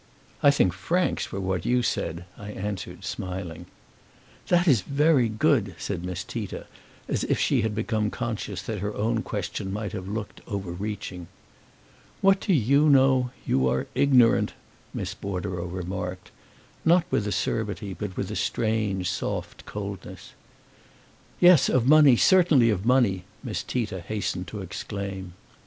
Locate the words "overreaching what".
10.47-12.39